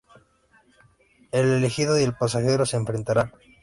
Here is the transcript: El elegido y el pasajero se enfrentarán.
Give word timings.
El 1.31 1.45
elegido 1.51 1.99
y 1.99 2.01
el 2.01 2.15
pasajero 2.15 2.65
se 2.65 2.75
enfrentarán. 2.75 3.33